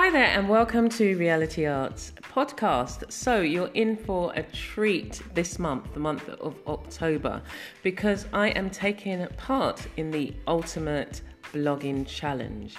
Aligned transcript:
Hi 0.00 0.10
there, 0.10 0.26
and 0.26 0.48
welcome 0.48 0.88
to 0.90 1.16
Reality 1.16 1.66
Arts 1.66 2.12
podcast. 2.22 3.10
So, 3.10 3.40
you're 3.40 3.72
in 3.74 3.96
for 3.96 4.32
a 4.36 4.44
treat 4.44 5.20
this 5.34 5.58
month, 5.58 5.92
the 5.92 5.98
month 5.98 6.28
of 6.28 6.54
October, 6.68 7.42
because 7.82 8.26
I 8.32 8.50
am 8.50 8.70
taking 8.70 9.26
part 9.36 9.88
in 9.96 10.12
the 10.12 10.36
Ultimate 10.46 11.22
Blogging 11.52 12.06
Challenge, 12.06 12.76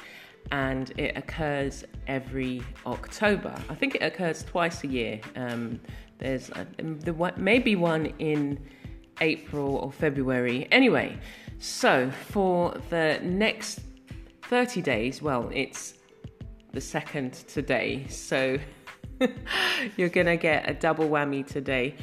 and 0.53 0.97
it 0.97 1.17
occurs 1.17 1.83
every 2.07 2.63
October. 2.85 3.53
I 3.67 3.75
think 3.75 3.95
it 3.95 4.01
occurs 4.01 4.45
twice 4.45 4.85
a 4.85 4.87
year. 4.87 5.19
Um, 5.35 5.81
there's 6.19 6.49
a, 6.51 6.65
the, 6.77 7.33
maybe 7.35 7.75
one 7.75 8.13
in 8.19 8.65
April 9.19 9.75
or 9.75 9.91
February. 9.91 10.69
Anyway, 10.71 11.17
so 11.59 12.09
for 12.29 12.81
the 12.89 13.19
next 13.23 13.81
30 14.43 14.81
days, 14.81 15.21
well, 15.21 15.51
it's 15.53 15.95
the 16.73 16.81
second 16.81 17.33
today. 17.33 18.05
So 18.09 18.57
you're 19.97 20.09
going 20.09 20.27
to 20.27 20.37
get 20.37 20.69
a 20.69 20.73
double 20.73 21.09
whammy 21.09 21.45
today. 21.45 21.95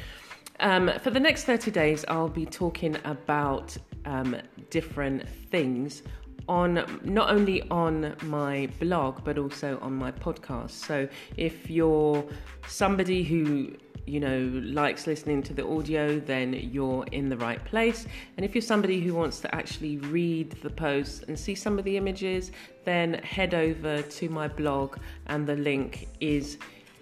Um, 0.59 0.91
for 1.01 1.11
the 1.11 1.19
next 1.19 1.43
30 1.43 1.71
days, 1.71 2.05
I'll 2.07 2.29
be 2.29 2.45
talking 2.45 2.97
about 3.05 3.77
um, 4.05 4.35
different 4.69 5.27
things 5.51 6.01
on 6.49 6.85
not 7.03 7.29
only 7.29 7.61
on 7.69 8.15
my 8.23 8.69
blog 8.79 9.23
but 9.23 9.37
also 9.37 9.77
on 9.81 9.93
my 9.93 10.11
podcast. 10.11 10.71
So 10.71 11.07
if 11.35 11.69
you're 11.69 12.23
somebody 12.67 13.23
who 13.23 13.73
you 14.07 14.19
know 14.19 14.39
likes 14.63 15.05
listening 15.05 15.43
to 15.43 15.53
the 15.53 15.67
audio 15.67 16.19
then 16.19 16.53
you're 16.53 17.05
in 17.11 17.29
the 17.29 17.37
right 17.37 17.63
place. 17.65 18.07
And 18.37 18.45
if 18.45 18.55
you're 18.55 18.61
somebody 18.61 19.01
who 19.01 19.13
wants 19.13 19.39
to 19.41 19.53
actually 19.53 19.97
read 19.97 20.51
the 20.63 20.69
posts 20.69 21.23
and 21.27 21.37
see 21.37 21.55
some 21.55 21.77
of 21.77 21.85
the 21.85 21.97
images 21.97 22.51
then 22.85 23.15
head 23.15 23.53
over 23.53 24.01
to 24.01 24.29
my 24.29 24.47
blog 24.47 24.97
and 25.27 25.45
the 25.45 25.55
link 25.55 26.07
is 26.21 26.57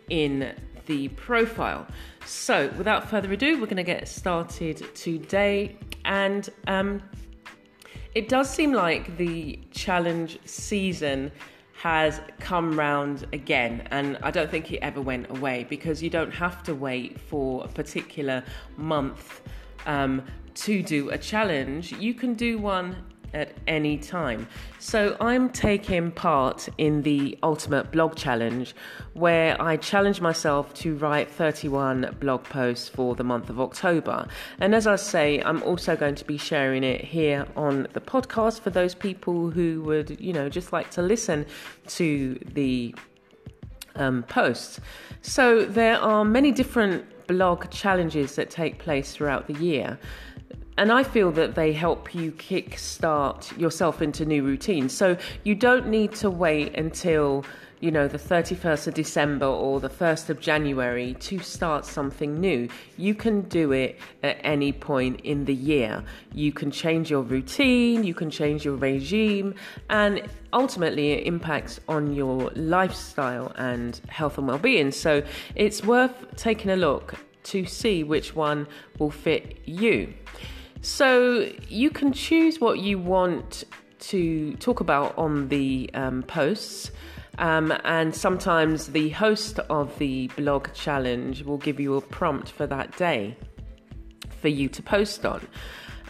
in 0.09 0.53
the 0.87 1.07
profile. 1.09 1.85
So 2.25 2.71
without 2.77 3.09
further 3.09 3.31
ado 3.31 3.59
we're 3.59 3.65
going 3.65 3.77
to 3.77 3.83
get 3.83 4.07
started 4.07 4.83
today. 4.95 5.77
And 6.05 6.49
um, 6.67 7.01
it 8.15 8.29
does 8.29 8.49
seem 8.49 8.73
like 8.73 9.17
the 9.17 9.59
challenge 9.71 10.39
season 10.45 11.31
has 11.85 12.19
come 12.39 12.75
round 12.79 13.27
again, 13.31 13.87
and 13.91 14.17
I 14.23 14.31
don't 14.31 14.49
think 14.49 14.71
it 14.71 14.79
ever 14.79 15.01
went 15.01 15.29
away 15.29 15.67
because 15.69 16.01
you 16.01 16.09
don't 16.09 16.31
have 16.31 16.63
to 16.63 16.73
wait 16.73 17.19
for 17.19 17.63
a 17.63 17.67
particular 17.67 18.43
month 18.75 19.41
um, 19.85 20.23
to 20.55 20.81
do 20.81 21.11
a 21.11 21.17
challenge. 21.19 21.91
You 21.91 22.15
can 22.15 22.33
do 22.33 22.57
one 22.57 23.03
at 23.35 23.51
any 23.67 23.97
time. 23.97 24.47
So 24.79 25.17
I'm 25.19 25.49
taking 25.49 26.11
part 26.11 26.69
in 26.77 27.01
the 27.01 27.37
Ultimate 27.43 27.91
Blog 27.91 28.15
Challenge, 28.15 28.73
where 29.13 29.61
I 29.61 29.77
challenge 29.77 30.21
myself 30.21 30.73
to 30.75 30.95
write 30.95 31.29
31 31.29 32.15
blog 32.19 32.43
posts 32.45 32.87
for 32.87 33.13
the 33.13 33.23
month 33.23 33.49
of 33.49 33.59
October. 33.59 34.27
And 34.59 34.73
as 34.73 34.87
I 34.87 34.95
say, 34.95 35.41
I'm 35.43 35.61
also 35.63 35.95
going 35.95 36.15
to 36.15 36.25
be 36.25 36.37
sharing 36.37 36.83
it 36.83 37.03
here 37.03 37.45
on 37.55 37.87
the 37.93 38.01
podcast 38.01 38.61
for 38.61 38.69
those 38.69 38.95
people 38.95 39.51
who 39.51 39.81
would, 39.83 40.19
you 40.19 40.31
know, 40.31 40.47
just 40.49 40.71
like 40.71 40.89
to 40.91 41.01
listen 41.01 41.45
to 41.87 42.39
the 42.53 42.95
um, 43.95 44.23
posts. 44.23 44.79
So 45.21 45.65
there 45.65 45.99
are 45.99 46.23
many 46.23 46.51
different 46.51 47.27
blog 47.27 47.69
challenges 47.69 48.35
that 48.35 48.49
take 48.49 48.79
place 48.79 49.13
throughout 49.13 49.47
the 49.47 49.53
year 49.53 49.99
and 50.77 50.91
I 50.91 51.03
feel 51.03 51.31
that 51.33 51.55
they 51.55 51.73
help 51.73 52.13
you 52.13 52.31
kickstart 52.31 53.57
yourself 53.57 54.01
into 54.01 54.25
new 54.25 54.43
routines. 54.43 54.93
So 54.93 55.17
you 55.43 55.55
don't 55.55 55.87
need 55.87 56.13
to 56.15 56.29
wait 56.29 56.75
until 56.75 57.45
you 57.81 57.91
know 57.91 58.07
the 58.07 58.17
31st 58.17 58.87
of 58.87 58.93
December 58.93 59.45
or 59.45 59.79
the 59.79 59.89
1st 59.89 60.29
of 60.29 60.39
January 60.39 61.13
to 61.19 61.39
start 61.39 61.85
something 61.85 62.39
new. 62.39 62.69
You 62.97 63.13
can 63.13 63.41
do 63.41 63.73
it 63.73 63.99
at 64.23 64.37
any 64.43 64.71
point 64.71 65.21
in 65.21 65.45
the 65.45 65.53
year. 65.53 66.03
You 66.33 66.51
can 66.51 66.71
change 66.71 67.11
your 67.11 67.21
routine, 67.21 68.03
you 68.03 68.13
can 68.13 68.29
change 68.29 68.65
your 68.65 68.75
regime, 68.75 69.55
and 69.89 70.21
ultimately 70.53 71.11
it 71.11 71.27
impacts 71.27 71.79
on 71.87 72.13
your 72.13 72.49
lifestyle 72.55 73.51
and 73.57 73.99
health 74.07 74.37
and 74.37 74.47
well-being. 74.47 74.91
So 74.91 75.21
it's 75.55 75.83
worth 75.83 76.35
taking 76.37 76.71
a 76.71 76.77
look 76.77 77.15
to 77.43 77.65
see 77.65 78.03
which 78.03 78.35
one 78.35 78.67
will 78.97 79.11
fit 79.11 79.59
you. 79.65 80.13
So 80.81 81.51
you 81.67 81.89
can 81.89 82.13
choose 82.13 82.59
what 82.59 82.79
you 82.79 82.99
want 82.99 83.63
to 83.99 84.53
talk 84.55 84.79
about 84.79 85.17
on 85.17 85.47
the 85.47 85.89
um, 85.93 86.23
posts. 86.23 86.91
Um, 87.37 87.73
and 87.83 88.15
sometimes 88.15 88.87
the 88.87 89.09
host 89.09 89.59
of 89.69 89.97
the 89.97 90.27
blog 90.37 90.71
challenge 90.73 91.43
will 91.43 91.57
give 91.57 91.79
you 91.79 91.95
a 91.95 92.01
prompt 92.01 92.49
for 92.49 92.65
that 92.67 92.95
day 92.97 93.35
for 94.39 94.47
you 94.47 94.69
to 94.69 94.81
post 94.81 95.25
on, 95.25 95.45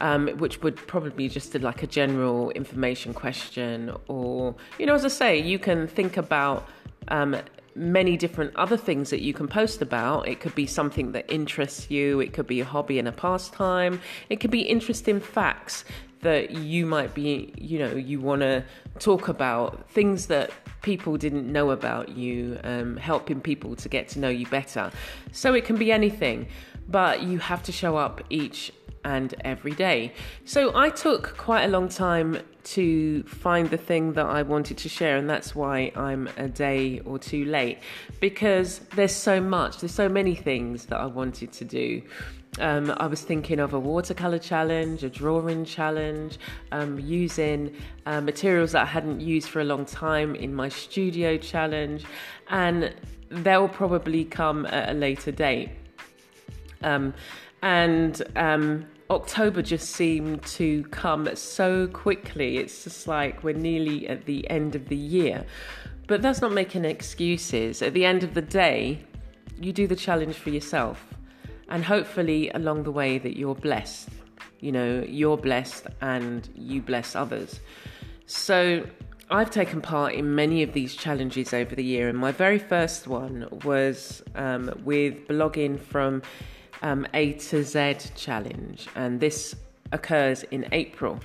um, 0.01 0.27
which 0.37 0.61
would 0.61 0.75
probably 0.75 1.11
be 1.11 1.29
just 1.29 1.55
like 1.55 1.81
a 1.81 1.87
general 1.87 2.51
information 2.51 3.13
question. 3.13 3.95
Or, 4.07 4.55
you 4.77 4.85
know, 4.85 4.93
as 4.93 5.05
I 5.05 5.07
say, 5.07 5.39
you 5.39 5.57
can 5.57 5.87
think 5.87 6.17
about 6.17 6.67
um, 7.07 7.37
many 7.75 8.15
different 8.15 8.55
other 8.55 8.77
things 8.77 9.09
that 9.09 9.21
you 9.21 9.33
can 9.33 9.47
post 9.47 9.81
about. 9.81 10.27
It 10.27 10.39
could 10.39 10.55
be 10.55 10.65
something 10.65 11.11
that 11.11 11.31
interests 11.31 11.91
you, 11.91 12.21
it 12.21 12.33
could 12.33 12.47
be 12.47 12.61
a 12.61 12.65
hobby 12.65 12.99
and 12.99 13.07
a 13.07 13.11
pastime, 13.11 14.01
it 14.29 14.39
could 14.39 14.51
be 14.51 14.61
interesting 14.61 15.19
facts 15.19 15.83
that 16.25 16.51
you 16.51 16.85
might 16.85 17.13
be, 17.13 17.53
you 17.55 17.77
know, 17.79 17.93
you 17.93 18.19
want 18.19 18.41
to 18.41 18.63
talk 18.99 19.27
about, 19.27 19.89
things 19.91 20.25
that 20.27 20.49
people 20.81 21.17
didn't 21.17 21.51
know 21.51 21.69
about 21.69 22.09
you, 22.09 22.59
um, 22.63 22.97
helping 22.97 23.39
people 23.39 23.75
to 23.75 23.87
get 23.87 24.07
to 24.09 24.19
know 24.19 24.29
you 24.29 24.47
better. 24.47 24.91
So 25.31 25.53
it 25.53 25.65
can 25.65 25.77
be 25.77 25.91
anything, 25.91 26.47
but 26.89 27.21
you 27.21 27.37
have 27.39 27.61
to 27.63 27.71
show 27.71 27.95
up 27.95 28.21
each 28.29 28.71
and 29.03 29.35
every 29.41 29.73
day. 29.73 30.13
So 30.45 30.75
I 30.75 30.89
took 30.89 31.37
quite 31.37 31.63
a 31.65 31.67
long 31.67 31.89
time 31.89 32.39
to 32.75 33.21
find 33.23 33.69
the 33.69 33.77
thing 33.77 34.13
that 34.13 34.25
I 34.25 34.41
wanted 34.41 34.77
to 34.79 34.89
share, 34.89 35.17
and 35.17 35.29
that's 35.29 35.53
why 35.53 35.91
I'm 35.95 36.27
a 36.37 36.47
day 36.47 37.01
or 37.05 37.19
two 37.19 37.45
late 37.45 37.77
because 38.19 38.79
there's 38.95 39.13
so 39.13 39.39
much, 39.39 39.77
there's 39.79 39.93
so 39.93 40.09
many 40.09 40.33
things 40.33 40.87
that 40.87 40.99
I 40.99 41.05
wanted 41.05 41.51
to 41.53 41.65
do. 41.65 42.01
Um, 42.59 42.93
I 42.97 43.07
was 43.07 43.21
thinking 43.21 43.59
of 43.59 43.73
a 43.73 43.79
watercolor 43.79 44.39
challenge, 44.39 45.03
a 45.03 45.09
drawing 45.09 45.65
challenge, 45.65 46.39
um, 46.71 46.99
using 46.99 47.75
uh, 48.05 48.21
materials 48.21 48.71
that 48.71 48.83
I 48.83 48.85
hadn't 48.85 49.19
used 49.19 49.49
for 49.49 49.59
a 49.59 49.65
long 49.65 49.85
time 49.85 50.35
in 50.35 50.53
my 50.55 50.69
studio 50.69 51.37
challenge, 51.37 52.05
and 52.49 52.93
they'll 53.29 53.67
probably 53.67 54.23
come 54.23 54.65
at 54.67 54.89
a 54.89 54.93
later 54.93 55.31
date. 55.31 55.69
Um, 56.83 57.13
and 57.61 58.21
um, 58.35 58.85
October 59.09 59.61
just 59.61 59.89
seemed 59.89 60.43
to 60.43 60.83
come 60.85 61.27
so 61.35 61.87
quickly. 61.87 62.57
It's 62.57 62.83
just 62.83 63.07
like 63.07 63.43
we're 63.43 63.55
nearly 63.55 64.07
at 64.07 64.25
the 64.25 64.49
end 64.49 64.75
of 64.75 64.87
the 64.87 64.95
year. 64.95 65.45
But 66.07 66.21
that's 66.21 66.41
not 66.41 66.53
making 66.53 66.85
excuses. 66.85 67.81
At 67.81 67.93
the 67.93 68.05
end 68.05 68.23
of 68.23 68.33
the 68.33 68.41
day, 68.41 69.03
you 69.59 69.73
do 69.73 69.87
the 69.87 69.95
challenge 69.95 70.35
for 70.35 70.51
yourself. 70.51 71.03
And 71.69 71.83
hopefully, 71.83 72.49
along 72.51 72.83
the 72.83 72.91
way, 72.91 73.17
that 73.17 73.37
you're 73.37 73.55
blessed. 73.55 74.09
You 74.59 74.71
know, 74.71 75.05
you're 75.07 75.37
blessed 75.37 75.87
and 76.01 76.47
you 76.55 76.81
bless 76.81 77.15
others. 77.15 77.59
So, 78.25 78.85
I've 79.31 79.49
taken 79.49 79.81
part 79.81 80.13
in 80.13 80.35
many 80.35 80.61
of 80.61 80.73
these 80.73 80.95
challenges 80.95 81.51
over 81.51 81.73
the 81.73 81.83
year, 81.83 82.09
and 82.09 82.17
my 82.17 82.31
very 82.31 82.59
first 82.59 83.07
one 83.07 83.47
was 83.63 84.21
um, 84.35 84.71
with 84.83 85.27
blogging 85.27 85.79
from 85.79 86.21
um, 86.83 87.07
A 87.15 87.33
to 87.33 87.63
Z 87.63 87.95
challenge, 88.15 88.87
and 88.95 89.19
this 89.19 89.55
occurs 89.91 90.43
in 90.43 90.67
April. 90.71 91.19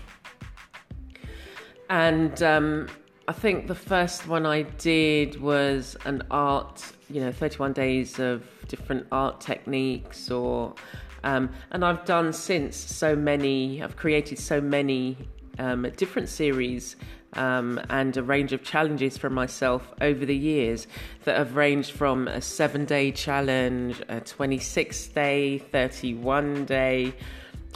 And 1.90 2.42
um, 2.42 2.88
I 3.30 3.32
think 3.32 3.68
the 3.68 3.76
first 3.76 4.26
one 4.26 4.44
I 4.44 4.62
did 4.62 5.40
was 5.40 5.96
an 6.04 6.24
art, 6.32 6.82
you 7.08 7.20
know, 7.20 7.30
31 7.30 7.74
days 7.74 8.18
of 8.18 8.42
different 8.66 9.06
art 9.12 9.40
techniques, 9.40 10.32
or 10.32 10.74
um, 11.22 11.50
and 11.70 11.84
I've 11.84 12.04
done 12.04 12.32
since 12.32 12.76
so 12.76 13.14
many. 13.14 13.84
I've 13.84 13.96
created 13.96 14.40
so 14.40 14.60
many 14.60 15.16
um, 15.60 15.88
different 15.96 16.28
series 16.28 16.96
um, 17.34 17.80
and 17.88 18.16
a 18.16 18.22
range 18.24 18.52
of 18.52 18.64
challenges 18.64 19.16
for 19.16 19.30
myself 19.30 19.88
over 20.00 20.26
the 20.26 20.36
years 20.36 20.88
that 21.22 21.38
have 21.38 21.54
ranged 21.54 21.92
from 21.92 22.26
a 22.26 22.40
seven 22.40 22.84
day 22.84 23.12
challenge, 23.12 24.02
a 24.08 24.20
26 24.22 25.06
day, 25.06 25.58
31 25.58 26.64
day. 26.64 27.14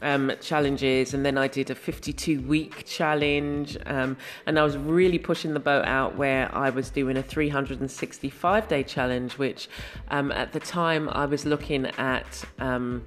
Um, 0.04 0.32
challenges, 0.38 1.14
and 1.14 1.24
then 1.24 1.38
I 1.38 1.48
did 1.48 1.70
a 1.70 1.74
52 1.74 2.42
week 2.42 2.84
challenge, 2.84 3.78
um, 3.86 4.18
and 4.44 4.58
I 4.58 4.62
was 4.62 4.76
really 4.76 5.18
pushing 5.18 5.54
the 5.54 5.60
boat 5.60 5.86
out 5.86 6.14
where 6.16 6.54
I 6.54 6.68
was 6.68 6.90
doing 6.90 7.16
a 7.16 7.22
365 7.22 8.68
day 8.68 8.82
challenge, 8.82 9.38
which 9.38 9.66
um, 10.08 10.30
at 10.30 10.52
the 10.52 10.60
time 10.60 11.08
I 11.08 11.24
was 11.24 11.46
looking 11.46 11.86
at 11.86 12.44
um, 12.58 13.02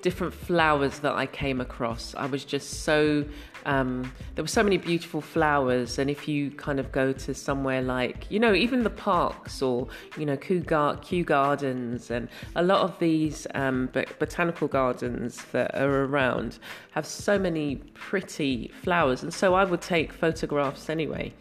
different 0.00 0.32
flowers 0.32 1.00
that 1.00 1.12
I 1.14 1.26
came 1.26 1.60
across. 1.60 2.14
I 2.14 2.26
was 2.26 2.44
just 2.44 2.84
so 2.84 3.24
um, 3.66 4.12
there 4.34 4.44
were 4.44 4.48
so 4.48 4.62
many 4.62 4.76
beautiful 4.76 5.20
flowers, 5.20 5.98
and 5.98 6.10
if 6.10 6.28
you 6.28 6.50
kind 6.50 6.80
of 6.80 6.92
go 6.92 7.12
to 7.12 7.34
somewhere 7.34 7.82
like 7.82 8.30
you 8.30 8.38
know 8.38 8.54
even 8.54 8.82
the 8.82 8.90
parks 8.90 9.62
or 9.62 9.88
you 10.16 10.26
know 10.26 10.36
Kew, 10.36 10.60
Gar- 10.60 10.96
Kew 10.96 11.24
Gardens 11.24 12.10
and 12.10 12.28
a 12.56 12.62
lot 12.62 12.80
of 12.80 12.98
these 12.98 13.46
um, 13.54 13.88
botanical 14.18 14.68
gardens 14.68 15.44
that 15.52 15.74
are 15.74 16.04
around 16.04 16.58
have 16.92 17.06
so 17.06 17.38
many 17.38 17.76
pretty 17.94 18.70
flowers, 18.82 19.22
and 19.22 19.32
so 19.32 19.54
I 19.54 19.64
would 19.64 19.80
take 19.80 20.12
photographs 20.12 20.88
anyway 20.88 21.32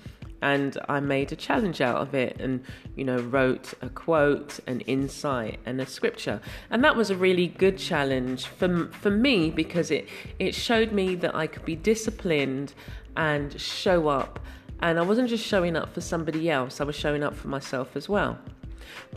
and 0.41 0.77
I 0.87 0.99
made 0.99 1.31
a 1.31 1.35
challenge 1.35 1.81
out 1.81 1.97
of 1.97 2.13
it 2.13 2.39
and 2.39 2.63
you 2.95 3.03
know 3.03 3.17
wrote 3.17 3.73
a 3.81 3.89
quote 3.89 4.59
an 4.67 4.81
insight 4.81 5.59
and 5.65 5.81
a 5.81 5.85
scripture. 5.85 6.41
And 6.69 6.83
that 6.83 6.95
was 6.95 7.09
a 7.09 7.15
really 7.15 7.47
good 7.47 7.77
challenge 7.77 8.45
for 8.45 8.87
for 8.87 9.09
me 9.11 9.49
because 9.49 9.91
it 9.91 10.07
it 10.39 10.55
showed 10.55 10.91
me 10.91 11.15
that 11.15 11.35
I 11.35 11.47
could 11.47 11.65
be 11.65 11.75
disciplined 11.75 12.73
and 13.15 13.59
show 13.59 14.07
up. 14.07 14.39
And 14.81 14.97
I 14.97 15.01
wasn't 15.01 15.27
just 15.27 15.45
showing 15.45 15.75
up 15.75 15.93
for 15.93 16.01
somebody 16.01 16.49
else 16.49 16.79
I 16.79 16.85
was 16.85 16.95
showing 16.95 17.23
up 17.23 17.35
for 17.35 17.49
myself 17.49 17.95
as 17.95 18.07
well. 18.07 18.37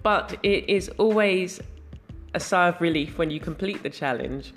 But 0.02 0.36
it 0.42 0.68
is 0.68 0.88
always 0.98 1.60
a 2.34 2.40
sigh 2.40 2.68
of 2.68 2.80
relief 2.80 3.18
when 3.18 3.30
you 3.30 3.38
complete 3.38 3.82
the 3.82 3.90
challenge 3.90 4.52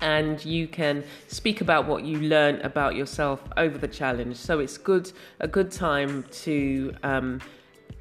and 0.00 0.44
you 0.44 0.68
can 0.68 1.04
speak 1.26 1.60
about 1.60 1.86
what 1.86 2.04
you 2.04 2.18
learned 2.20 2.62
about 2.62 2.94
yourself 2.94 3.42
over 3.56 3.78
the 3.78 3.88
challenge. 3.88 4.36
So 4.36 4.60
it's 4.60 4.78
good 4.78 5.12
a 5.40 5.48
good 5.48 5.70
time 5.70 6.24
to 6.44 6.94
um, 7.02 7.40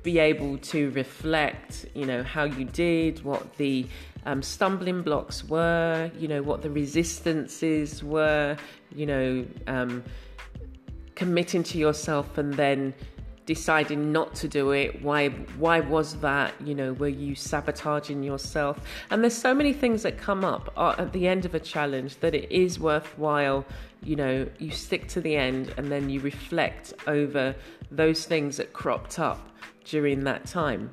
be 0.03 0.19
able 0.19 0.57
to 0.59 0.91
reflect, 0.91 1.87
you 1.93 2.05
know, 2.05 2.23
how 2.23 2.43
you 2.43 2.65
did, 2.65 3.23
what 3.23 3.57
the 3.57 3.85
um, 4.25 4.41
stumbling 4.41 5.01
blocks 5.01 5.43
were, 5.43 6.11
you 6.17 6.27
know, 6.27 6.41
what 6.41 6.61
the 6.61 6.69
resistances 6.69 8.03
were, 8.03 8.57
you 8.95 9.05
know, 9.05 9.45
um, 9.67 10.03
committing 11.15 11.63
to 11.63 11.77
yourself 11.77 12.37
and 12.37 12.53
then 12.53 12.93
deciding 13.47 14.11
not 14.11 14.35
to 14.35 14.47
do 14.47 14.69
it? 14.71 15.01
Why 15.01 15.29
why 15.57 15.79
was 15.79 16.17
that? 16.17 16.53
You 16.61 16.75
know 16.75 16.93
were 16.93 17.07
you 17.07 17.33
sabotaging 17.33 18.21
yourself? 18.21 18.79
And 19.09 19.23
there's 19.23 19.35
so 19.35 19.55
many 19.55 19.73
things 19.73 20.03
that 20.03 20.19
come 20.19 20.45
up 20.45 20.71
at 20.77 21.11
the 21.13 21.27
end 21.27 21.45
of 21.45 21.55
a 21.55 21.59
challenge 21.59 22.17
that 22.17 22.35
it 22.35 22.51
is 22.51 22.79
worthwhile 22.79 23.65
you 24.03 24.15
know 24.15 24.47
you 24.59 24.69
stick 24.69 25.07
to 25.07 25.19
the 25.19 25.35
end 25.35 25.73
and 25.75 25.91
then 25.91 26.07
you 26.07 26.19
reflect 26.19 26.93
over 27.07 27.55
those 27.89 28.25
things 28.25 28.57
that 28.57 28.73
cropped 28.73 29.17
up 29.17 29.39
during 29.85 30.23
that 30.25 30.45
time. 30.45 30.91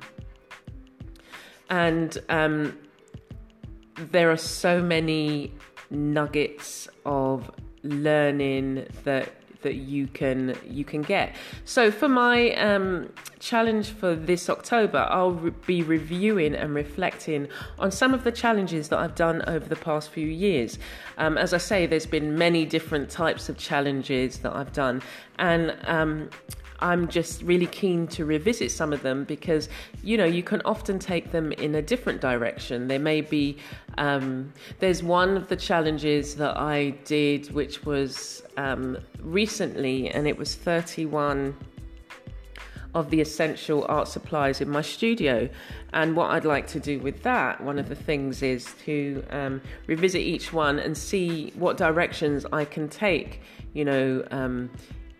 And 1.69 2.17
um, 2.29 2.77
there 3.95 4.31
are 4.31 4.37
so 4.37 4.81
many 4.81 5.53
nuggets 5.89 6.87
of 7.05 7.51
learning 7.83 8.87
that 9.03 9.31
that 9.65 9.75
you 9.75 10.07
can 10.07 10.55
you 10.65 10.85
can 10.85 11.01
get. 11.01 11.35
So 11.65 11.91
for 11.91 12.07
my 12.07 12.53
um, 12.53 13.11
challenge 13.39 13.89
for 13.89 14.15
this 14.15 14.49
October, 14.49 15.01
I'll 15.09 15.31
re- 15.31 15.51
be 15.65 15.81
reviewing 15.83 16.53
and 16.55 16.73
reflecting 16.73 17.47
on 17.77 17.91
some 17.91 18.13
of 18.13 18.23
the 18.23 18.31
challenges 18.31 18.89
that 18.89 18.99
I've 18.99 19.15
done 19.15 19.41
over 19.47 19.67
the 19.67 19.81
past 19.89 20.11
few 20.11 20.27
years. 20.27 20.79
Um, 21.17 21.37
as 21.37 21.51
I 21.53 21.57
say, 21.57 21.87
there's 21.87 22.05
been 22.17 22.37
many 22.37 22.65
different 22.65 23.09
types 23.09 23.49
of 23.49 23.57
challenges 23.57 24.39
that 24.43 24.55
I've 24.55 24.71
done, 24.71 25.01
and 25.39 25.75
um, 25.85 26.29
I'm 26.79 27.07
just 27.07 27.41
really 27.41 27.67
keen 27.67 28.07
to 28.07 28.25
revisit 28.25 28.71
some 28.71 28.91
of 28.91 29.01
them 29.01 29.23
because, 29.23 29.69
you 30.03 30.17
know, 30.17 30.25
you 30.25 30.43
can 30.43 30.61
often 30.65 30.99
take 30.99 31.31
them 31.31 31.51
in 31.53 31.75
a 31.75 31.81
different 31.81 32.21
direction. 32.21 32.87
There 32.87 32.99
may 32.99 33.21
be, 33.21 33.57
um, 33.97 34.53
there's 34.79 35.01
one 35.01 35.37
of 35.37 35.47
the 35.47 35.55
challenges 35.55 36.35
that 36.35 36.57
I 36.57 36.91
did 37.05 37.51
which 37.51 37.85
was 37.85 38.43
um, 38.57 38.97
recently, 39.21 40.09
and 40.09 40.27
it 40.27 40.37
was 40.37 40.55
31 40.55 41.55
of 42.95 43.09
the 43.09 43.19
essential 43.19 43.85
art 43.89 44.07
supplies 44.07 44.61
in 44.61 44.69
my 44.69 44.81
studio. 44.81 45.49
And 45.93 46.15
what 46.15 46.31
I'd 46.31 46.45
like 46.45 46.65
to 46.67 46.79
do 46.79 46.99
with 46.99 47.21
that, 47.23 47.61
one 47.61 47.77
of 47.77 47.89
the 47.89 47.95
things 47.95 48.41
is 48.41 48.73
to 48.85 49.23
um, 49.29 49.61
revisit 49.85 50.21
each 50.21 50.53
one 50.53 50.79
and 50.79 50.97
see 50.97 51.51
what 51.55 51.77
directions 51.77 52.45
I 52.51 52.63
can 52.63 52.87
take, 52.87 53.41
you 53.73 53.83
know, 53.83 54.25
um, 54.31 54.69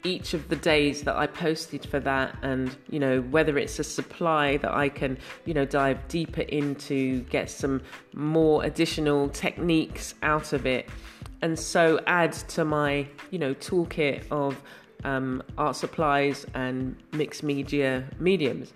each 0.05 0.33
of 0.33 0.47
the 0.47 0.55
days 0.55 1.01
that 1.03 1.15
I 1.15 1.27
posted 1.27 1.85
for 1.85 1.99
that, 2.01 2.37
and 2.41 2.75
you 2.89 2.99
know 2.99 3.21
whether 3.21 3.57
it's 3.57 3.79
a 3.79 3.83
supply 3.83 4.57
that 4.57 4.73
I 4.73 4.87
can 4.87 5.17
you 5.45 5.53
know 5.53 5.65
dive 5.65 6.07
deeper 6.07 6.41
into, 6.41 7.21
get 7.23 7.49
some 7.49 7.81
more 8.13 8.63
additional 8.63 9.29
techniques 9.29 10.13
out 10.21 10.53
of 10.53 10.65
it, 10.65 10.87
and 11.41 11.57
so 11.57 11.99
add 12.07 12.33
to 12.49 12.63
my 12.63 13.07
you 13.31 13.39
know 13.39 13.53
toolkit 13.55 14.23
of 14.31 14.61
um, 15.03 15.43
art 15.57 15.75
supplies 15.75 16.45
and 16.53 16.95
mixed 17.11 17.43
media 17.43 18.05
mediums. 18.19 18.73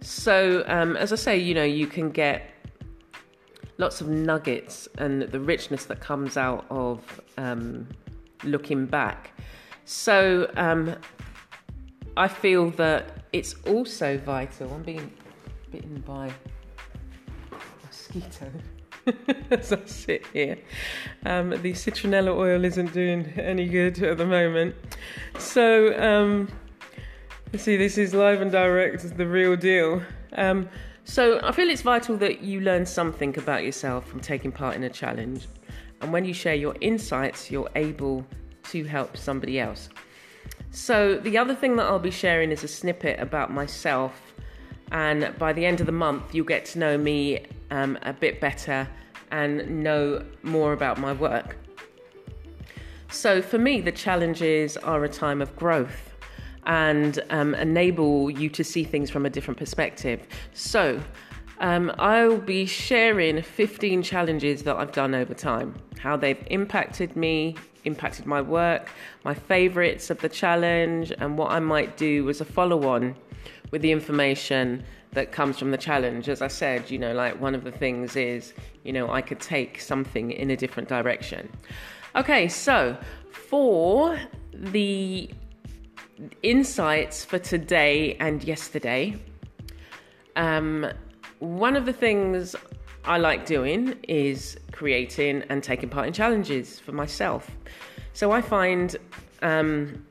So 0.00 0.62
um, 0.68 0.96
as 0.96 1.12
I 1.12 1.16
say, 1.16 1.38
you 1.38 1.54
know 1.54 1.64
you 1.64 1.86
can 1.86 2.10
get 2.10 2.50
lots 3.78 4.00
of 4.00 4.08
nuggets 4.08 4.88
and 4.98 5.22
the 5.22 5.40
richness 5.40 5.86
that 5.86 6.00
comes 6.00 6.36
out 6.36 6.66
of 6.68 7.20
um, 7.38 7.86
looking 8.44 8.86
back. 8.86 9.32
So 9.84 10.50
um, 10.56 10.94
I 12.16 12.28
feel 12.28 12.70
that 12.72 13.24
it's 13.32 13.54
also 13.66 14.18
vital. 14.18 14.72
I'm 14.72 14.82
being 14.82 15.12
bitten 15.70 16.02
by 16.06 16.26
a 16.26 17.86
mosquito 17.86 18.50
as 19.50 19.72
I 19.72 19.84
sit 19.84 20.26
here. 20.32 20.58
Um, 21.24 21.50
the 21.50 21.72
citronella 21.72 22.36
oil 22.36 22.64
isn't 22.64 22.92
doing 22.92 23.26
any 23.36 23.68
good 23.68 24.02
at 24.02 24.18
the 24.18 24.26
moment. 24.26 24.74
So, 25.38 25.98
um, 25.98 26.48
see, 27.56 27.76
this 27.76 27.98
is 27.98 28.14
live 28.14 28.40
and 28.40 28.50
direct, 28.50 29.16
the 29.16 29.26
real 29.26 29.56
deal. 29.56 30.02
Um, 30.34 30.68
so, 31.04 31.40
I 31.42 31.52
feel 31.52 31.68
it's 31.68 31.82
vital 31.82 32.16
that 32.18 32.42
you 32.42 32.60
learn 32.60 32.84
something 32.84 33.38
about 33.38 33.64
yourself 33.64 34.06
from 34.06 34.20
taking 34.20 34.52
part 34.52 34.76
in 34.76 34.84
a 34.84 34.90
challenge. 34.90 35.46
And 36.00 36.12
when 36.12 36.24
you 36.24 36.32
share 36.32 36.54
your 36.54 36.74
insights, 36.80 37.50
you're 37.50 37.70
able 37.74 38.24
to 38.64 38.84
help 38.84 39.16
somebody 39.16 39.58
else. 39.58 39.88
So, 40.70 41.16
the 41.16 41.38
other 41.38 41.54
thing 41.54 41.76
that 41.76 41.84
I'll 41.84 41.98
be 41.98 42.10
sharing 42.10 42.50
is 42.50 42.62
a 42.62 42.68
snippet 42.68 43.18
about 43.20 43.52
myself. 43.52 44.34
And 44.92 45.34
by 45.38 45.52
the 45.52 45.66
end 45.66 45.80
of 45.80 45.86
the 45.86 45.92
month, 45.92 46.34
you'll 46.34 46.46
get 46.46 46.64
to 46.66 46.78
know 46.78 46.98
me 46.98 47.46
um, 47.70 47.98
a 48.02 48.12
bit 48.12 48.40
better 48.40 48.88
and 49.30 49.82
know 49.82 50.24
more 50.42 50.72
about 50.72 50.98
my 50.98 51.12
work. 51.12 51.56
So, 53.10 53.40
for 53.40 53.58
me, 53.58 53.80
the 53.80 53.92
challenges 53.92 54.76
are 54.76 55.04
a 55.04 55.08
time 55.08 55.40
of 55.40 55.54
growth 55.56 56.14
and 56.66 57.20
um, 57.30 57.54
enable 57.54 58.30
you 58.30 58.50
to 58.50 58.62
see 58.62 58.84
things 58.84 59.08
from 59.10 59.24
a 59.24 59.30
different 59.30 59.58
perspective. 59.58 60.26
So, 60.52 61.00
um, 61.60 61.92
I'll 61.98 62.38
be 62.38 62.66
sharing 62.66 63.42
15 63.42 64.02
challenges 64.02 64.62
that 64.62 64.76
I've 64.76 64.92
done 64.92 65.14
over 65.14 65.34
time, 65.34 65.74
how 65.98 66.16
they've 66.16 66.42
impacted 66.50 67.16
me, 67.16 67.56
impacted 67.84 68.26
my 68.26 68.40
work, 68.40 68.90
my 69.24 69.34
favorites 69.34 70.10
of 70.10 70.20
the 70.20 70.28
challenge, 70.28 71.12
and 71.18 71.36
what 71.36 71.50
I 71.50 71.58
might 71.58 71.96
do 71.96 72.28
as 72.28 72.40
a 72.40 72.44
follow 72.44 72.88
on 72.88 73.16
with 73.70 73.82
the 73.82 73.92
information 73.92 74.84
that 75.12 75.32
comes 75.32 75.58
from 75.58 75.70
the 75.70 75.78
challenge. 75.78 76.28
As 76.28 76.42
I 76.42 76.48
said, 76.48 76.90
you 76.90 76.98
know, 76.98 77.12
like 77.12 77.40
one 77.40 77.54
of 77.54 77.64
the 77.64 77.72
things 77.72 78.14
is, 78.14 78.52
you 78.84 78.92
know, 78.92 79.10
I 79.10 79.20
could 79.20 79.40
take 79.40 79.80
something 79.80 80.30
in 80.30 80.50
a 80.50 80.56
different 80.56 80.88
direction. 80.88 81.50
Okay, 82.14 82.48
so 82.48 82.96
for 83.30 84.18
the 84.52 85.30
insights 86.42 87.24
for 87.24 87.38
today 87.38 88.16
and 88.20 88.42
yesterday, 88.44 89.16
um, 90.36 90.86
one 91.38 91.76
of 91.76 91.86
the 91.86 91.92
things 91.92 92.56
I 93.04 93.18
like 93.18 93.46
doing 93.46 93.96
is 94.08 94.58
creating 94.72 95.44
and 95.48 95.62
taking 95.62 95.88
part 95.88 96.06
in 96.06 96.12
challenges 96.12 96.78
for 96.78 96.92
myself. 96.92 97.50
So 98.12 98.32
I 98.32 98.40
find 98.40 98.96
um, 99.42 100.04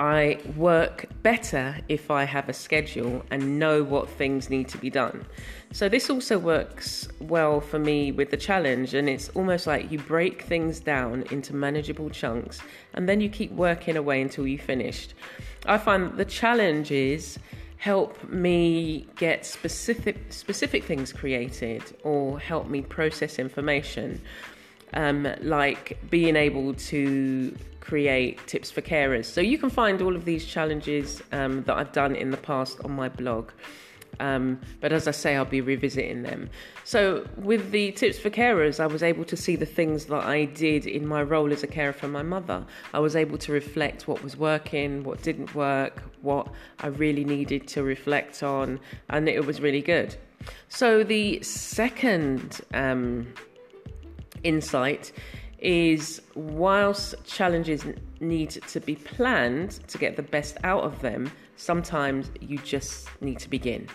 I 0.00 0.38
work 0.56 1.04
better 1.22 1.76
if 1.88 2.10
I 2.10 2.24
have 2.24 2.48
a 2.48 2.54
schedule 2.54 3.22
and 3.30 3.58
know 3.58 3.82
what 3.82 4.08
things 4.08 4.48
need 4.48 4.66
to 4.68 4.78
be 4.78 4.88
done. 4.88 5.26
So, 5.72 5.90
this 5.90 6.08
also 6.08 6.38
works 6.38 7.06
well 7.20 7.60
for 7.60 7.78
me 7.78 8.10
with 8.10 8.30
the 8.30 8.38
challenge, 8.38 8.94
and 8.94 9.10
it's 9.10 9.28
almost 9.30 9.66
like 9.66 9.92
you 9.92 9.98
break 9.98 10.40
things 10.40 10.80
down 10.80 11.24
into 11.30 11.54
manageable 11.54 12.08
chunks 12.08 12.60
and 12.94 13.06
then 13.06 13.20
you 13.20 13.28
keep 13.28 13.52
working 13.52 13.98
away 13.98 14.22
until 14.22 14.46
you 14.46 14.58
finished. 14.58 15.12
I 15.66 15.76
find 15.76 16.16
the 16.16 16.24
challenges 16.24 17.38
help 17.80 18.22
me 18.28 19.06
get 19.16 19.46
specific 19.46 20.30
specific 20.30 20.84
things 20.84 21.14
created 21.14 21.82
or 22.04 22.38
help 22.38 22.68
me 22.68 22.82
process 22.82 23.38
information 23.38 24.20
um, 24.92 25.26
like 25.40 25.98
being 26.10 26.36
able 26.36 26.74
to 26.74 27.56
create 27.80 28.46
tips 28.46 28.70
for 28.70 28.82
carers. 28.82 29.24
So 29.24 29.40
you 29.40 29.56
can 29.56 29.70
find 29.70 30.02
all 30.02 30.14
of 30.14 30.26
these 30.26 30.44
challenges 30.44 31.22
um, 31.32 31.62
that 31.62 31.74
I've 31.74 31.92
done 31.92 32.14
in 32.14 32.30
the 32.30 32.36
past 32.36 32.78
on 32.84 32.92
my 32.92 33.08
blog. 33.08 33.50
Um, 34.18 34.60
but 34.80 34.92
as 34.92 35.08
I 35.08 35.12
say, 35.12 35.36
I'll 35.36 35.46
be 35.46 35.62
revisiting 35.62 36.22
them. 36.22 36.50
So, 36.84 37.26
with 37.36 37.70
the 37.70 37.92
tips 37.92 38.18
for 38.18 38.28
carers, 38.28 38.78
I 38.78 38.86
was 38.86 39.02
able 39.02 39.24
to 39.24 39.36
see 39.36 39.56
the 39.56 39.64
things 39.64 40.06
that 40.06 40.24
I 40.24 40.44
did 40.44 40.86
in 40.86 41.06
my 41.06 41.22
role 41.22 41.52
as 41.52 41.62
a 41.62 41.66
carer 41.66 41.94
for 41.94 42.08
my 42.08 42.22
mother. 42.22 42.66
I 42.92 42.98
was 42.98 43.16
able 43.16 43.38
to 43.38 43.52
reflect 43.52 44.08
what 44.08 44.22
was 44.22 44.36
working, 44.36 45.04
what 45.04 45.22
didn't 45.22 45.54
work, 45.54 46.02
what 46.22 46.48
I 46.80 46.88
really 46.88 47.24
needed 47.24 47.66
to 47.68 47.82
reflect 47.82 48.42
on, 48.42 48.80
and 49.08 49.28
it 49.28 49.44
was 49.44 49.60
really 49.60 49.82
good. 49.82 50.16
So, 50.68 51.04
the 51.04 51.42
second 51.42 52.60
um, 52.72 53.32
insight 54.42 55.12
is 55.58 56.22
whilst 56.34 57.14
challenges 57.26 57.84
need 58.20 58.50
to 58.50 58.80
be 58.80 58.94
planned 58.94 59.72
to 59.88 59.98
get 59.98 60.16
the 60.16 60.22
best 60.22 60.56
out 60.64 60.84
of 60.84 61.00
them, 61.02 61.30
sometimes 61.56 62.30
you 62.40 62.58
just 62.58 63.08
need 63.20 63.38
to 63.40 63.50
begin. 63.50 63.86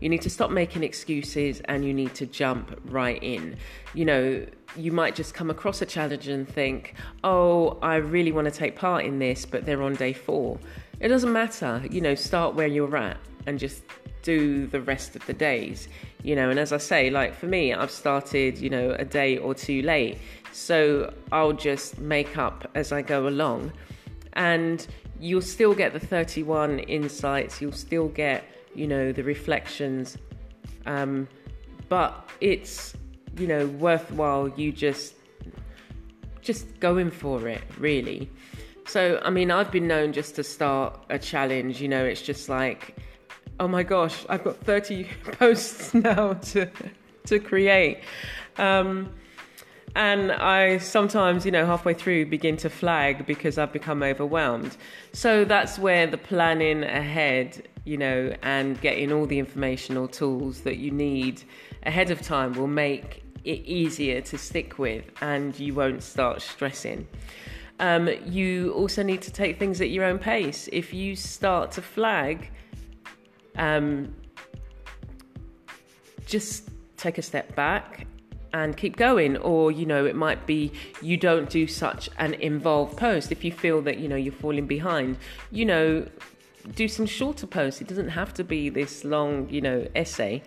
You 0.00 0.08
need 0.08 0.22
to 0.22 0.30
stop 0.30 0.50
making 0.50 0.82
excuses 0.82 1.60
and 1.66 1.84
you 1.84 1.94
need 1.94 2.14
to 2.16 2.26
jump 2.26 2.80
right 2.86 3.22
in. 3.22 3.56
You 3.94 4.04
know, 4.04 4.46
you 4.76 4.90
might 4.90 5.14
just 5.14 5.34
come 5.34 5.50
across 5.50 5.80
a 5.82 5.86
challenge 5.86 6.26
and 6.26 6.48
think, 6.48 6.94
oh, 7.22 7.78
I 7.80 7.96
really 7.96 8.32
want 8.32 8.46
to 8.46 8.50
take 8.50 8.74
part 8.74 9.04
in 9.04 9.20
this, 9.20 9.46
but 9.46 9.64
they're 9.64 9.82
on 9.82 9.94
day 9.94 10.12
four. 10.12 10.58
It 11.00 11.08
doesn't 11.08 11.32
matter. 11.32 11.82
You 11.90 12.00
know, 12.00 12.14
start 12.14 12.54
where 12.54 12.66
you're 12.66 12.96
at 12.96 13.18
and 13.46 13.58
just 13.58 13.82
do 14.22 14.66
the 14.66 14.80
rest 14.80 15.14
of 15.14 15.24
the 15.26 15.34
days 15.34 15.88
you 16.24 16.34
know. 16.34 16.50
And 16.50 16.58
as 16.58 16.72
i 16.72 16.78
say 16.78 17.10
like 17.10 17.34
for 17.34 17.46
me 17.46 17.72
i've 17.72 17.90
started 17.90 18.58
you 18.58 18.70
know 18.70 18.96
a 18.98 19.04
day 19.04 19.36
or 19.36 19.54
two 19.54 19.82
late. 19.82 20.18
So 20.52 21.12
i'll 21.30 21.52
just 21.52 21.98
make 21.98 22.36
up 22.36 22.68
as 22.74 22.90
i 22.90 23.02
go 23.02 23.28
along. 23.28 23.72
And 24.32 24.84
you'll 25.20 25.42
still 25.42 25.74
get 25.74 25.92
the 25.92 26.00
31 26.00 26.80
insights 26.80 27.60
you'll 27.60 27.72
still 27.72 28.08
get 28.08 28.44
you 28.74 28.88
know 28.88 29.12
the 29.12 29.22
reflections. 29.22 30.18
Um, 30.86 31.28
but 31.88 32.28
it's 32.40 32.94
you 33.36 33.46
know 33.46 33.66
worthwhile 33.66 34.48
you 34.48 34.72
just 34.72 35.14
just 36.40 36.78
going 36.80 37.10
for 37.10 37.48
it 37.48 37.62
really 37.78 38.30
so 38.86 39.20
i 39.24 39.30
mean 39.30 39.50
i've 39.50 39.70
been 39.70 39.88
known 39.88 40.12
just 40.12 40.34
to 40.34 40.42
start 40.42 40.98
a 41.10 41.18
challenge 41.18 41.80
you 41.80 41.88
know 41.88 42.04
it's 42.04 42.22
just 42.22 42.48
like 42.48 42.96
oh 43.60 43.68
my 43.68 43.82
gosh, 43.82 44.24
I've 44.28 44.44
got 44.44 44.56
30 44.58 45.04
posts 45.38 45.94
now 45.94 46.34
to 46.34 46.70
to 47.26 47.38
create. 47.38 48.00
Um, 48.58 49.10
and 49.96 50.32
I 50.32 50.78
sometimes, 50.78 51.46
you 51.46 51.52
know, 51.52 51.64
halfway 51.64 51.94
through 51.94 52.26
begin 52.26 52.56
to 52.58 52.68
flag 52.68 53.26
because 53.26 53.58
I've 53.58 53.72
become 53.72 54.02
overwhelmed. 54.02 54.76
So 55.12 55.44
that's 55.44 55.78
where 55.78 56.06
the 56.06 56.18
planning 56.18 56.82
ahead, 56.82 57.66
you 57.84 57.96
know, 57.96 58.34
and 58.42 58.80
getting 58.80 59.12
all 59.12 59.24
the 59.24 59.38
informational 59.38 60.08
tools 60.08 60.62
that 60.62 60.78
you 60.78 60.90
need 60.90 61.44
ahead 61.84 62.10
of 62.10 62.20
time 62.20 62.54
will 62.54 62.66
make 62.66 63.22
it 63.44 63.60
easier 63.64 64.20
to 64.20 64.36
stick 64.36 64.78
with 64.78 65.04
and 65.20 65.58
you 65.60 65.74
won't 65.74 66.02
start 66.02 66.42
stressing. 66.42 67.06
Um, 67.80 68.08
you 68.24 68.72
also 68.72 69.02
need 69.02 69.22
to 69.22 69.32
take 69.32 69.58
things 69.58 69.80
at 69.80 69.90
your 69.90 70.04
own 70.04 70.18
pace. 70.18 70.68
If 70.72 70.94
you 70.94 71.16
start 71.16 71.72
to 71.72 71.82
flag, 71.82 72.50
um, 73.56 74.14
just 76.26 76.70
take 76.96 77.18
a 77.18 77.22
step 77.22 77.54
back 77.54 78.06
and 78.52 78.76
keep 78.76 78.96
going. 78.96 79.36
Or 79.38 79.72
you 79.72 79.86
know 79.86 80.06
it 80.06 80.14
might 80.14 80.46
be 80.46 80.72
you 81.02 81.16
don't 81.16 81.50
do 81.50 81.66
such 81.66 82.08
an 82.18 82.34
involved 82.34 82.96
post 82.96 83.32
if 83.32 83.44
you 83.44 83.52
feel 83.52 83.82
that 83.82 83.98
you 83.98 84.08
know 84.08 84.16
you're 84.16 84.32
falling 84.32 84.66
behind. 84.66 85.18
You 85.50 85.64
know 85.66 86.06
do 86.76 86.88
some 86.88 87.06
shorter 87.06 87.46
posts. 87.46 87.80
It 87.80 87.88
doesn't 87.88 88.08
have 88.08 88.32
to 88.34 88.44
be 88.44 88.68
this 88.68 89.04
long 89.04 89.48
you 89.50 89.60
know 89.60 89.86
essay. 89.94 90.42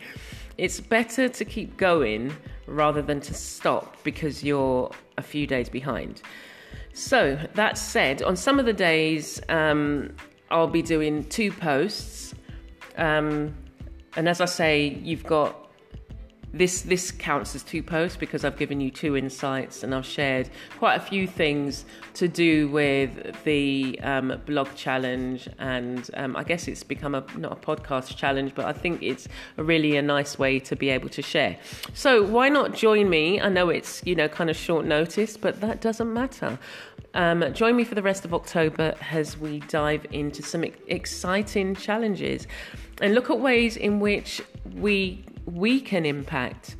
It's 0.58 0.80
better 0.80 1.30
to 1.30 1.46
keep 1.46 1.78
going 1.78 2.36
rather 2.66 3.02
than 3.02 3.20
to 3.22 3.34
stop 3.34 3.98
because 4.04 4.44
you're 4.44 4.90
a 5.18 5.22
few 5.22 5.46
days 5.46 5.70
behind 5.70 6.22
so 6.98 7.38
that 7.54 7.78
said 7.78 8.24
on 8.24 8.36
some 8.36 8.60
of 8.60 8.66
the 8.66 8.74
days 8.74 9.40
um, 9.50 10.12
i'll 10.50 10.68
be 10.68 10.82
doing 10.82 11.24
two 11.26 11.52
posts. 11.52 12.34
Um, 12.98 13.54
and 14.16 14.28
as 14.28 14.42
I 14.42 14.46
say, 14.46 15.00
you've 15.04 15.24
got 15.24 15.67
this 16.54 16.82
this 16.82 17.12
counts 17.12 17.56
as 17.56 17.64
two 17.64 17.84
posts 17.84 18.18
because 18.18 18.46
I've 18.46 18.58
given 18.58 18.80
you 18.80 18.90
two 18.90 19.18
insights 19.18 19.84
and 19.84 19.94
I've 19.94 20.06
shared 20.06 20.50
quite 20.78 20.96
a 20.96 21.00
few 21.00 21.28
things 21.28 21.86
to 22.16 22.28
do 22.28 22.70
with 22.70 23.44
the 23.44 24.00
um, 24.02 24.42
blog 24.46 24.74
challenge 24.76 25.50
and 25.60 26.10
um, 26.14 26.36
I 26.36 26.44
guess 26.44 26.68
it's 26.68 26.84
become 26.84 27.16
a 27.16 27.26
not 27.36 27.52
a 27.52 27.56
podcast 27.56 28.16
challenge 28.16 28.54
but 28.56 28.66
I 28.66 28.74
think 28.74 29.04
it's 29.04 29.28
a 29.58 29.64
really 29.64 29.98
a 29.98 30.02
nice 30.02 30.40
way 30.40 30.60
to 30.62 30.76
be 30.76 30.90
able 30.90 31.10
to 31.10 31.22
share. 31.22 31.58
So 31.94 32.24
why 32.24 32.50
not 32.50 32.74
join 32.74 33.10
me? 33.10 33.42
I 33.42 33.50
know 33.50 33.70
it's 33.70 34.02
you 34.06 34.16
know 34.16 34.30
kind 34.30 34.50
of 34.50 34.56
short 34.56 34.86
notice 34.86 35.36
but 35.36 35.60
that 35.62 35.82
doesn't 35.82 36.12
matter. 36.14 36.58
Um, 37.14 37.54
join 37.54 37.76
me 37.76 37.84
for 37.84 37.96
the 37.96 38.02
rest 38.02 38.26
of 38.26 38.34
October 38.34 38.94
as 39.12 39.38
we 39.38 39.60
dive 39.62 40.06
into 40.12 40.44
some 40.44 40.64
exciting 40.88 41.76
challenges 41.76 42.48
and 43.02 43.16
look 43.16 43.30
at 43.30 43.40
ways 43.40 43.76
in 43.76 44.00
which 44.00 44.42
we 44.76 45.24
we 45.48 45.80
can 45.80 46.06
impact 46.06 46.76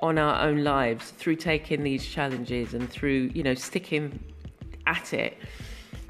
on 0.00 0.18
our 0.18 0.46
own 0.46 0.64
lives 0.64 1.10
through 1.10 1.36
taking 1.36 1.82
these 1.82 2.06
challenges 2.06 2.74
and 2.74 2.88
through 2.88 3.30
you 3.34 3.42
know 3.42 3.54
sticking 3.54 4.22
at 4.86 5.12
it. 5.12 5.36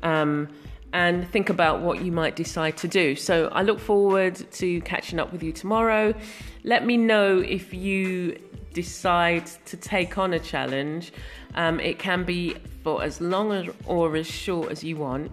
Um, 0.02 0.48
and 0.92 1.28
think 1.28 1.48
about 1.50 1.80
what 1.80 2.04
you 2.04 2.12
might 2.12 2.36
decide 2.36 2.76
to 2.76 2.86
do. 2.86 3.16
So 3.16 3.48
i 3.48 3.62
look 3.62 3.80
forward 3.80 4.36
to 4.52 4.80
catching 4.82 5.18
up 5.18 5.32
with 5.32 5.42
you 5.42 5.50
tomorrow. 5.50 6.14
Let 6.62 6.86
me 6.86 6.96
know 6.96 7.38
if 7.40 7.74
you 7.74 8.38
decide 8.72 9.46
to 9.66 9.76
take 9.76 10.18
on 10.18 10.34
a 10.34 10.38
challenge. 10.38 11.12
Um, 11.56 11.80
it 11.80 11.98
can 11.98 12.22
be 12.22 12.54
for 12.84 13.02
as 13.02 13.20
long 13.20 13.50
as, 13.52 13.74
or 13.86 14.14
as 14.14 14.28
short 14.28 14.70
as 14.70 14.84
you 14.84 14.96
want. 14.96 15.32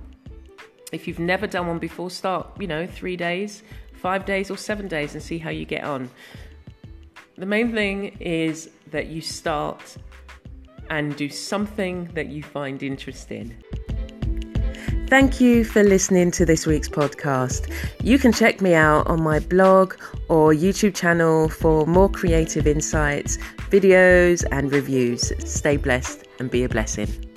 If 0.91 1.07
you've 1.07 1.19
never 1.19 1.45
done 1.45 1.67
one 1.67 1.79
before 1.79 2.09
start 2.09 2.47
you 2.59 2.67
know 2.67 2.87
three 2.87 3.15
days 3.15 3.63
five 4.01 4.25
days 4.25 4.49
or 4.49 4.57
seven 4.57 4.87
days 4.87 5.13
and 5.13 5.21
see 5.21 5.37
how 5.37 5.51
you 5.51 5.63
get 5.63 5.83
on. 5.83 6.09
The 7.37 7.45
main 7.45 7.73
thing 7.73 8.17
is 8.19 8.69
that 8.91 9.07
you 9.07 9.21
start 9.21 9.97
and 10.89 11.15
do 11.15 11.29
something 11.29 12.09
that 12.13 12.27
you 12.27 12.43
find 12.43 12.83
interesting. 12.83 13.55
Thank 15.07 15.41
you 15.41 15.65
for 15.65 15.83
listening 15.83 16.31
to 16.31 16.45
this 16.45 16.65
week's 16.65 16.87
podcast. 16.87 17.69
You 18.01 18.17
can 18.17 18.31
check 18.31 18.61
me 18.61 18.73
out 18.73 19.07
on 19.07 19.21
my 19.21 19.39
blog 19.39 19.95
or 20.29 20.53
YouTube 20.53 20.95
channel 20.95 21.49
for 21.49 21.85
more 21.85 22.09
creative 22.09 22.65
insights, 22.65 23.37
videos, 23.69 24.45
and 24.51 24.71
reviews. 24.71 25.33
Stay 25.39 25.75
blessed 25.77 26.25
and 26.39 26.49
be 26.49 26.63
a 26.63 26.69
blessing. 26.69 27.30